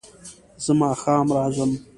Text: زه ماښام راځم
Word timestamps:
زه 0.63 0.71
ماښام 0.81 1.25
راځم 1.35 1.71